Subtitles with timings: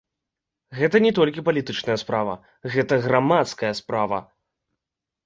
[0.77, 2.33] Гэта не толькі палітычная справа,
[2.77, 4.19] гэта грамадская справа.